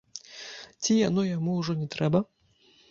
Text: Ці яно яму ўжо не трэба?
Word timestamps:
Ці 0.81 0.97
яно 1.09 1.27
яму 1.37 1.51
ўжо 1.61 1.79
не 1.85 1.91
трэба? 1.99 2.27